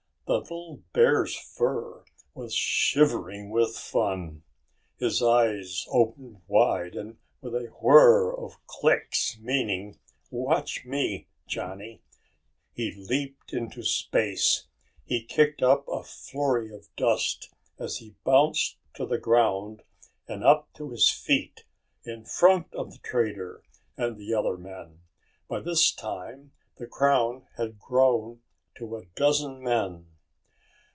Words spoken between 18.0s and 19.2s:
bounced to the